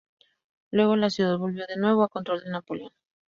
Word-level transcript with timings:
Luego 0.71 0.95
la 0.95 1.11
ciudad 1.11 1.37
volvió 1.37 1.67
de 1.67 1.77
nuevo 1.77 2.01
a 2.01 2.09
control 2.09 2.39
de 2.43 2.49
Napoleón. 2.49 2.91